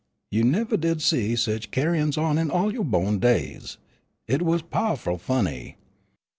"You 0.31 0.43
nevah 0.43 0.77
did 0.77 0.99
see 1.03 1.35
sich 1.35 1.69
ca'in's 1.69 2.17
on 2.17 2.39
in 2.39 2.49
all 2.49 2.73
yo' 2.73 2.83
bo'n 2.83 3.19
days. 3.19 3.77
It 4.27 4.41
was 4.41 4.63
pow'ful 4.63 5.19
funny. 5.19 5.77